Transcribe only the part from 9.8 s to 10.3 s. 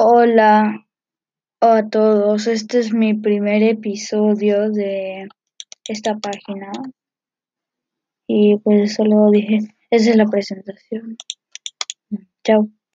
esa es la